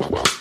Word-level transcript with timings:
Wow. 0.00 0.39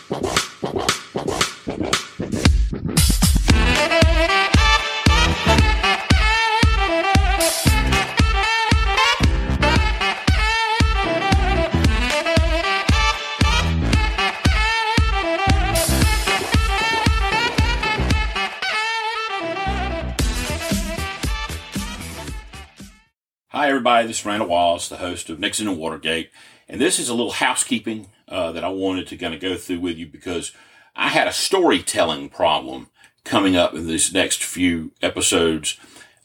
Hi, 23.70 23.74
everybody. 23.74 24.08
This 24.08 24.22
is 24.22 24.26
Randall 24.26 24.48
Wallace, 24.48 24.90
the 24.90 24.98
host 24.98 25.30
of 25.30 25.38
Nixon 25.38 25.68
and 25.68 25.78
Watergate. 25.78 26.32
And 26.68 26.82
this 26.82 26.98
is 26.98 27.08
a 27.08 27.14
little 27.14 27.34
housekeeping 27.34 28.08
uh, 28.28 28.52
that 28.54 28.64
I 28.64 28.70
wanted 28.70 29.06
to 29.10 29.16
kind 29.16 29.32
of 29.32 29.40
go 29.40 29.56
through 29.58 29.80
with 29.80 29.96
you 29.96 30.08
because 30.08 30.54
I 30.96 31.10
had 31.10 31.28
a 31.28 31.32
storytelling 31.32 32.30
problem 32.30 32.88
coming 33.24 33.56
up 33.56 33.76
in 33.76 33.86
these 33.86 34.12
next 34.12 34.44
few 34.44 34.94
episodes 35.04 35.78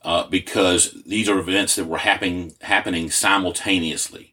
uh, 0.03 0.27
because 0.27 1.03
these 1.05 1.29
are 1.29 1.39
events 1.39 1.77
that 1.77 1.85
were 1.85 1.99
happening 1.99 2.55
happening 2.63 3.11
simultaneously 3.11 4.33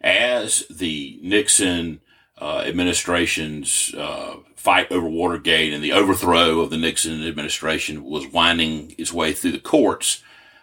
as 0.00 0.62
the 0.70 1.18
Nixon 1.20 2.00
uh, 2.40 2.62
administration's 2.64 3.92
uh, 3.98 4.36
fight 4.54 4.92
over 4.92 5.08
Watergate 5.08 5.72
and 5.72 5.82
the 5.82 5.92
overthrow 5.92 6.60
of 6.60 6.70
the 6.70 6.78
Nixon 6.78 7.26
administration 7.26 8.04
was 8.04 8.28
winding 8.28 8.94
its 8.98 9.12
way 9.12 9.32
through 9.32 9.50
the 9.50 9.58
courts. 9.58 10.22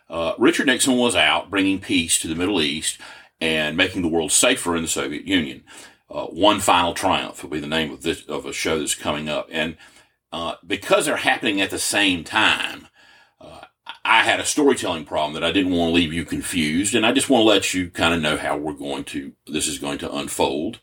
Uh, 0.09 0.33
Richard 0.37 0.67
Nixon 0.67 0.97
was 0.97 1.15
out 1.15 1.49
bringing 1.49 1.79
peace 1.79 2.19
to 2.19 2.27
the 2.27 2.35
Middle 2.35 2.61
East 2.61 2.97
and 3.39 3.77
making 3.77 4.01
the 4.01 4.07
world 4.07 4.31
safer 4.31 4.75
in 4.75 4.81
the 4.81 4.87
Soviet 4.87 5.25
Union. 5.25 5.63
Uh, 6.09 6.25
One 6.25 6.59
Final 6.59 6.93
Triumph 6.93 7.43
will 7.43 7.51
be 7.51 7.59
the 7.59 7.67
name 7.67 7.91
of 7.91 8.01
this 8.01 8.25
of 8.25 8.45
a 8.45 8.53
show 8.53 8.79
that's 8.79 8.95
coming 8.95 9.29
up, 9.29 9.47
and 9.51 9.77
uh, 10.31 10.55
because 10.65 11.05
they're 11.05 11.17
happening 11.17 11.61
at 11.61 11.69
the 11.69 11.79
same 11.79 12.23
time, 12.23 12.87
uh, 13.39 13.61
I 14.03 14.23
had 14.23 14.39
a 14.39 14.45
storytelling 14.45 15.05
problem 15.05 15.33
that 15.33 15.43
I 15.43 15.51
didn't 15.51 15.73
want 15.73 15.89
to 15.89 15.93
leave 15.93 16.11
you 16.11 16.25
confused, 16.25 16.95
and 16.95 17.05
I 17.05 17.11
just 17.11 17.29
want 17.29 17.41
to 17.41 17.47
let 17.47 17.73
you 17.73 17.91
kind 17.91 18.13
of 18.13 18.21
know 18.21 18.37
how 18.37 18.57
we're 18.57 18.73
going 18.73 19.03
to 19.05 19.33
this 19.45 19.67
is 19.67 19.77
going 19.77 19.99
to 19.99 20.13
unfold. 20.13 20.79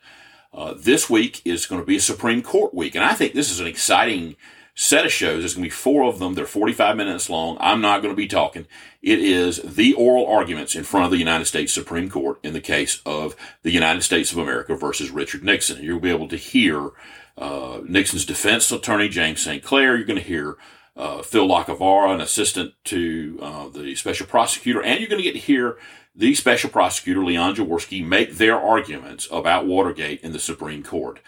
Uh, 0.53 0.75
this 0.77 1.11
week 1.11 1.43
is 1.45 1.67
going 1.67 1.81
to 1.81 1.87
be 1.87 1.97
a 1.97 2.01
Supreme 2.01 2.43
Court 2.43 2.73
week, 2.73 2.95
and 2.95 3.05
I 3.05 3.13
think 3.13 3.35
this 3.35 3.51
is 3.51 3.61
an 3.61 3.67
exciting 3.67 4.37
set 4.77 5.07
of 5.07 5.13
shows. 5.13 5.41
There's 5.41 5.55
going 5.55 5.65
to 5.65 5.69
be 5.69 5.71
four 5.71 6.05
of 6.05 6.19
them. 6.19 6.35
They're 6.35 6.47
45 6.47 6.97
minutes 6.97 7.31
long. 7.31 7.57
I'm 7.61 7.81
not 7.81 8.03
going 8.03 8.13
to 8.13 8.17
be 8.17 8.29
talking. 8.29 8.67
It 9.03 9.19
is 9.19 9.57
the 9.63 9.95
oral 9.95 10.27
arguments 10.27 10.77
in 10.77 10.85
front 10.85 11.07
of 11.07 11.11
the 11.11 11.19
United 11.19 11.47
States 11.47 11.73
Supreme 11.73 12.11
Court 12.11 12.39
in 12.43 12.53
the 12.53 12.61
case 12.61 13.01
of 13.07 13.35
the 13.63 13.73
United 13.73 14.03
States 14.03 14.31
of 14.31 14.39
America 14.39 14.77
versus 14.77 15.11
Richard 15.11 15.43
Nixon. 15.43 15.83
You'll 15.83 15.99
be 15.99 16.11
able 16.11 16.29
to 16.29 16.37
hear 16.37 16.91
uh, 17.39 17.81
Nixon's 17.89 18.27
defense 18.27 18.71
attorney, 18.71 19.09
James 19.09 19.41
St. 19.41 19.63
Clair. 19.63 19.97
You're 19.97 20.07
going 20.07 20.21
to 20.21 20.25
hear 20.25 20.57
uh, 20.95 21.23
Phil 21.23 21.49
Lacovara, 21.49 22.15
an 22.15 22.21
assistant 22.21 22.75
to 22.85 23.39
uh, 23.41 23.69
the 23.71 23.95
special 23.95 24.27
prosecutor, 24.27 24.83
and 24.83 25.01
you're 25.01 25.09
going 25.09 25.23
to 25.23 25.29
get 25.29 25.35
to 25.35 25.39
hear 25.39 25.79
the 26.15 26.35
special 26.35 26.71
prosecutor, 26.71 27.25
Leon 27.25 27.57
Jaworski, 27.57 28.05
make 28.05 28.37
their 28.37 28.59
arguments 28.59 29.29
about 29.31 29.67
Watergate 29.67 30.23
in 30.23 30.33
the 30.33 30.39
Supreme 30.39 30.83
Court. 30.83 31.19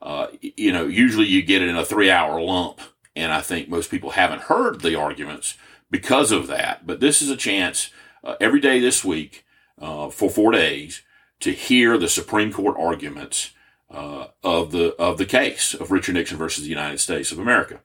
Uh, 0.00 0.28
you 0.40 0.72
know, 0.72 0.86
usually 0.86 1.26
you 1.26 1.42
get 1.42 1.60
it 1.60 1.68
in 1.68 1.76
a 1.76 1.84
three 1.84 2.10
hour 2.10 2.40
lump 2.40 2.80
and 3.18 3.32
I 3.32 3.40
think 3.40 3.68
most 3.68 3.90
people 3.90 4.10
haven't 4.10 4.42
heard 4.42 4.80
the 4.80 4.94
arguments 4.94 5.56
because 5.90 6.30
of 6.30 6.46
that. 6.46 6.86
But 6.86 7.00
this 7.00 7.20
is 7.20 7.30
a 7.30 7.36
chance 7.36 7.90
uh, 8.22 8.36
every 8.40 8.60
day 8.60 8.78
this 8.78 9.04
week 9.04 9.44
uh, 9.80 10.08
for 10.08 10.30
four 10.30 10.52
days 10.52 11.02
to 11.40 11.52
hear 11.52 11.98
the 11.98 12.08
Supreme 12.08 12.52
Court 12.52 12.76
arguments 12.78 13.50
uh, 13.90 14.28
of 14.42 14.70
the 14.70 14.94
of 14.96 15.18
the 15.18 15.26
case 15.26 15.74
of 15.74 15.90
Richard 15.90 16.14
Nixon 16.14 16.38
versus 16.38 16.64
the 16.64 16.70
United 16.70 16.98
States 16.98 17.32
of 17.32 17.38
America. 17.38 17.80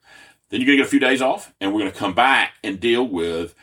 Then 0.50 0.62
you're 0.62 0.68
going 0.68 0.78
to 0.78 0.84
get 0.84 0.88
a 0.88 0.92
few 0.92 1.00
days 1.00 1.22
off, 1.22 1.54
and 1.60 1.74
we're 1.74 1.80
going 1.80 1.92
to 1.92 1.98
come 1.98 2.14
back 2.14 2.54
and 2.64 2.80
deal 2.80 3.08
with 3.08 3.56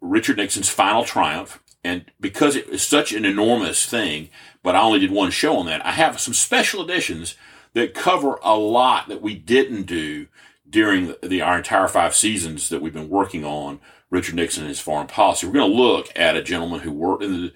Richard 0.00 0.36
Nixon's 0.36 0.68
final 0.68 1.04
triumph. 1.04 1.60
And 1.82 2.04
because 2.20 2.56
it 2.56 2.68
is 2.68 2.82
such 2.82 3.12
an 3.12 3.24
enormous 3.24 3.86
thing, 3.86 4.28
but 4.62 4.74
I 4.74 4.80
only 4.80 4.98
did 5.00 5.10
one 5.10 5.30
show 5.30 5.56
on 5.56 5.66
that, 5.66 5.84
I 5.84 5.92
have 5.92 6.20
some 6.20 6.34
special 6.34 6.82
editions 6.82 7.36
that 7.74 7.94
cover 7.94 8.38
a 8.42 8.56
lot 8.56 9.08
that 9.08 9.22
we 9.22 9.34
didn't 9.34 9.82
do 9.82 10.26
during 10.68 11.08
the, 11.08 11.18
the, 11.22 11.42
our 11.42 11.58
entire 11.58 11.88
five 11.88 12.14
seasons 12.14 12.68
that 12.68 12.82
we've 12.82 12.92
been 12.92 13.08
working 13.08 13.44
on 13.44 13.80
Richard 14.10 14.34
Nixon 14.34 14.62
and 14.62 14.68
his 14.68 14.80
foreign 14.80 15.06
policy. 15.06 15.46
We're 15.46 15.54
going 15.54 15.70
to 15.70 15.76
look 15.76 16.10
at 16.16 16.36
a 16.36 16.42
gentleman 16.42 16.80
who 16.80 16.92
worked 16.92 17.22
in 17.22 17.32
the 17.32 17.52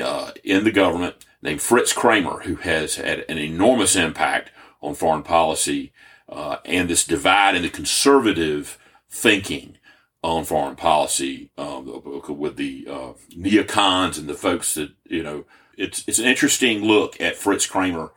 uh, 0.00 0.30
in 0.44 0.62
the 0.62 0.70
government 0.70 1.26
named 1.42 1.60
Fritz 1.60 1.92
Kraemer, 1.92 2.44
who 2.44 2.56
has 2.56 2.94
had 2.94 3.24
an 3.28 3.38
enormous 3.38 3.96
impact 3.96 4.52
on 4.80 4.94
foreign 4.94 5.24
policy 5.24 5.92
uh, 6.28 6.58
and 6.64 6.88
this 6.88 7.04
divide 7.04 7.56
in 7.56 7.62
the 7.62 7.68
conservative 7.70 8.78
thinking 9.08 9.76
on 10.22 10.44
foreign 10.44 10.76
policy 10.76 11.50
um, 11.58 11.86
with 12.28 12.56
the 12.56 12.86
uh, 12.88 13.12
neocons 13.32 14.18
and 14.18 14.28
the 14.28 14.34
folks 14.34 14.74
that 14.74 14.90
you 15.04 15.22
know. 15.22 15.44
It's 15.76 16.04
it's 16.06 16.18
an 16.18 16.26
interesting 16.26 16.84
look 16.84 17.18
at 17.20 17.36
Fritz 17.36 17.66
Kraemer 17.66 18.10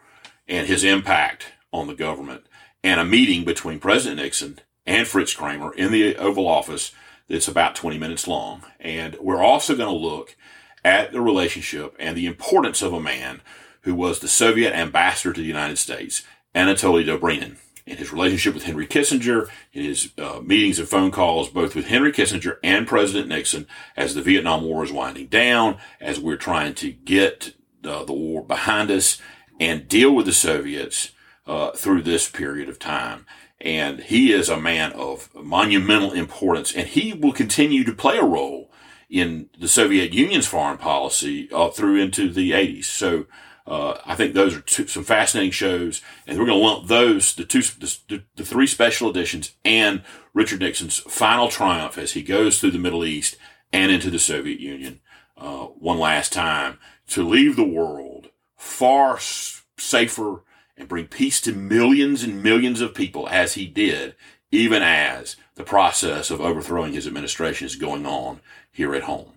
and 0.50 0.68
his 0.68 0.84
impact 0.84 1.46
on 1.72 1.88
the 1.88 1.96
government 1.96 2.46
and 2.84 3.00
a 3.00 3.06
meeting 3.06 3.46
between 3.46 3.80
President 3.80 4.22
Nixon 4.22 4.60
and 4.86 5.08
Fritz 5.08 5.34
Kraemer 5.34 5.74
in 5.76 5.92
the 5.92 6.16
Oval 6.18 6.48
Office 6.48 6.92
that's 7.30 7.48
about 7.48 7.76
20 7.76 7.98
minutes 7.98 8.28
long. 8.28 8.64
And 8.80 9.16
we're 9.22 9.42
also 9.42 9.76
going 9.76 9.90
to 9.90 10.08
look 10.08 10.36
at 10.84 11.12
the 11.12 11.22
relationship 11.22 11.96
and 11.98 12.18
the 12.18 12.26
importance 12.26 12.82
of 12.82 12.94
a 12.94 13.00
man 13.00 13.42
who 13.82 13.96
was 13.96 14.20
the 14.20 14.28
Soviet 14.28 14.74
ambassador 14.74 15.34
to 15.34 15.42
the 15.42 15.48
United 15.48 15.78
States, 15.78 16.24
Anatoly 16.54 17.06
Dobrynin, 17.06 17.58
and 17.86 18.00
his 18.00 18.14
relationship 18.14 18.54
with 18.54 18.64
Henry 18.64 18.88
Kissinger, 18.88 19.50
in 19.74 19.84
his 19.84 20.12
uh, 20.18 20.40
meetings 20.42 20.80
and 20.80 20.88
phone 20.88 21.12
calls, 21.12 21.50
both 21.50 21.76
with 21.76 21.88
Henry 21.88 22.14
Kissinger 22.14 22.58
and 22.64 22.88
President 22.88 23.28
Nixon, 23.28 23.68
as 23.98 24.16
the 24.16 24.22
Vietnam 24.22 24.64
War 24.64 24.84
is 24.84 24.92
winding 24.92 25.28
down, 25.28 25.78
as 26.00 26.20
we're 26.20 26.38
trying 26.38 26.76
to 26.76 26.92
get 26.92 27.54
uh, 27.84 28.06
the 28.06 28.14
war 28.14 28.42
behind 28.42 28.90
us 28.90 29.22
and 29.60 29.88
deal 29.90 30.16
with 30.16 30.26
the 30.26 30.34
Soviets 30.34 31.12
uh, 31.46 31.72
through 31.72 32.02
this 32.02 32.30
period 32.30 32.70
of 32.70 32.80
time. 32.80 33.26
And 33.60 34.02
he 34.02 34.34
is 34.34 34.50
a 34.50 34.60
man 34.60 34.92
of 34.94 35.30
monumental 35.34 36.12
importance, 36.12 36.74
and 36.74 36.88
he 36.88 37.14
will 37.14 37.32
continue 37.32 37.84
to 37.86 37.94
play 37.94 38.18
a 38.18 38.24
role 38.24 38.72
in 39.10 39.50
the 39.58 39.68
Soviet 39.68 40.12
Union's 40.12 40.48
foreign 40.48 40.78
policy 40.78 41.50
uh, 41.52 41.70
through 41.70 42.02
into 42.02 42.32
the 42.32 42.52
80s. 42.52 42.86
So 42.86 43.26
uh, 43.66 44.00
I 44.06 44.16
think 44.16 44.34
those 44.34 44.56
are 44.56 44.62
two, 44.62 44.88
some 44.88 45.04
fascinating 45.04 45.52
shows, 45.52 46.02
and 46.28 46.38
we're 46.38 46.46
going 46.46 46.60
to 46.60 46.66
lump 46.66 46.88
those 46.88 47.34
the 47.34 47.46
two 47.46 47.62
the, 47.62 48.24
the, 48.36 48.44
three 48.44 48.68
special 48.68 49.10
editions 49.10 49.54
and 49.64 50.02
Richard 50.34 50.60
Nixon's 50.60 51.00
final 51.00 51.48
triumph 51.48 51.98
as 51.98 52.12
he 52.12 52.24
goes 52.24 52.60
through 52.60 52.72
the 52.72 52.80
Middle 52.80 53.06
East 53.06 53.38
and 53.72 53.90
into 53.90 54.10
the 54.10 54.20
Soviet 54.20 54.60
Union 54.60 55.00
uh, 55.38 55.66
one 55.66 55.98
last 55.98 56.34
time 56.34 56.78
to 57.08 57.28
leave 57.28 57.56
the 57.56 57.64
world 57.64 58.30
far 58.58 59.18
safer 59.20 60.44
and 60.78 60.88
bring 60.88 61.08
peace 61.08 61.40
to 61.42 61.54
millions 61.54 62.24
and 62.24 62.42
millions 62.42 62.82
of 62.82 62.96
people 62.96 63.28
as 63.30 63.54
he 63.54 63.68
did, 63.68 64.16
even 64.52 64.82
as 64.82 65.36
the 65.56 65.64
process 65.64 66.32
of 66.32 66.42
overthrowing 66.42 66.94
his 66.94 67.08
administration 67.08 67.66
is 67.66 67.76
going 67.76 68.06
on 68.06 68.40
here 68.72 68.96
at 68.96 69.04
home. 69.04 69.34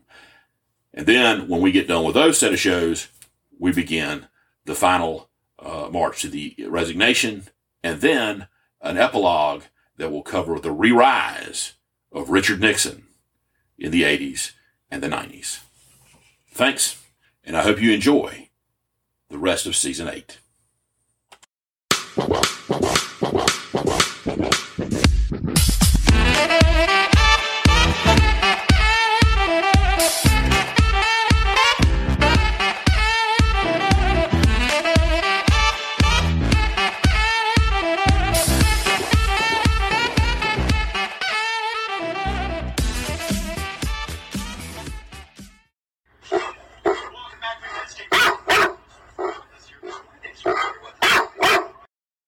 And 0.95 1.07
then 1.07 1.49
when 1.49 1.61
we 1.61 1.73
get 1.73 1.89
done 1.89 2.05
with 2.05 2.15
those 2.15 2.39
set 2.39 2.53
of 2.53 2.59
shows, 2.59 3.09
we 3.59 3.73
begin 3.73 4.27
the 4.65 4.75
final 4.75 5.29
uh, 5.59 5.89
march 5.91 6.23
to 6.23 6.29
the 6.29 6.57
resignation 6.69 7.49
and 7.83 8.01
then 8.01 8.49
an 8.81 8.97
epilogue 8.97 9.65
that 9.97 10.11
will 10.11 10.23
cover 10.23 10.59
the 10.59 10.73
re 10.73 10.91
rise 10.91 11.75
of 12.13 12.31
Richard 12.31 12.61
Nixon 12.61 13.07
in 13.79 13.91
the 13.91 14.03
80s 14.03 14.53
and 14.91 15.03
the 15.03 15.09
90s. 15.09 15.61
Thanks, 16.51 17.03
and 17.45 17.57
I 17.57 17.63
hope 17.63 17.81
you 17.81 17.93
enjoy 17.93 18.49
the 19.29 19.39
rest 19.39 19.67
of 19.67 19.77
season 19.77 20.09
8. 20.09 20.39
Well. 22.17 22.56